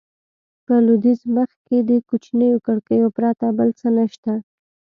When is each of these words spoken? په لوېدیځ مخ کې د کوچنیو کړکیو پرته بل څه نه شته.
په 0.65 0.73
لوېدیځ 0.85 1.21
مخ 1.35 1.49
کې 1.67 1.77
د 1.89 1.91
کوچنیو 2.09 2.63
کړکیو 2.65 3.07
پرته 3.17 3.45
بل 3.57 3.69
څه 3.79 3.87
نه 3.95 4.05
شته. 4.13 4.33